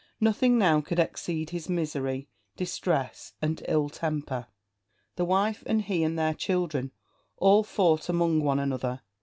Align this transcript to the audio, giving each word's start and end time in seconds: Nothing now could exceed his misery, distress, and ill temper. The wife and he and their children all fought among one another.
Nothing 0.19 0.57
now 0.57 0.81
could 0.81 0.97
exceed 0.97 1.51
his 1.51 1.69
misery, 1.69 2.27
distress, 2.57 3.33
and 3.39 3.61
ill 3.67 3.87
temper. 3.87 4.47
The 5.15 5.25
wife 5.25 5.61
and 5.67 5.83
he 5.83 6.03
and 6.03 6.17
their 6.17 6.33
children 6.33 6.91
all 7.37 7.61
fought 7.61 8.09
among 8.09 8.41
one 8.41 8.57
another. 8.57 9.01